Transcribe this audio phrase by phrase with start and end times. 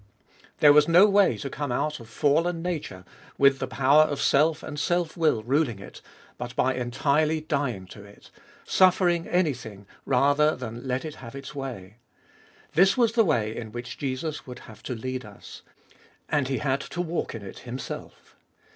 [0.61, 3.05] There was no way to come put of fallen nature,
[3.37, 6.01] with the power of self and selfwill ruling it,
[6.39, 8.31] but by entirely dying to it;
[8.65, 11.97] suffering anything rather than let it have its way.
[12.73, 15.61] This was the way in which Jesus would have to lead us.
[16.29, 18.35] And He had to walk in it Himself.